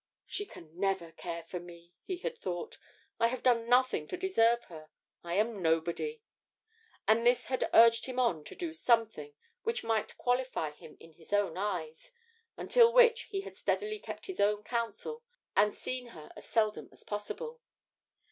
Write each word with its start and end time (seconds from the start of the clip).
'She 0.25 0.47
can 0.47 0.79
never 0.79 1.11
care 1.11 1.43
for 1.43 1.59
me,' 1.59 1.93
he 2.03 2.17
had 2.17 2.35
thought; 2.35 2.79
'I 3.19 3.27
have 3.27 3.43
done 3.43 3.69
nothing 3.69 4.07
to 4.07 4.17
deserve 4.17 4.63
her 4.63 4.89
I 5.23 5.35
am 5.35 5.61
nobody,' 5.61 6.23
and 7.07 7.23
this 7.23 7.45
had 7.53 7.69
urged 7.71 8.07
him 8.07 8.17
on 8.19 8.43
to 8.45 8.55
do 8.55 8.73
something 8.73 9.35
which 9.61 9.83
might 9.83 10.17
qualify 10.17 10.71
him 10.71 10.97
in 10.99 11.13
his 11.13 11.31
own 11.31 11.55
eyes, 11.55 12.11
until 12.57 12.91
which 12.91 13.25
he 13.25 13.41
had 13.41 13.55
steadily 13.55 13.99
kept 13.99 14.25
his 14.25 14.39
own 14.39 14.63
counsel 14.63 15.21
and 15.55 15.75
seen 15.75 16.07
her 16.07 16.31
as 16.35 16.47
seldom 16.49 16.89
as 16.91 17.03
possible. 17.03 17.61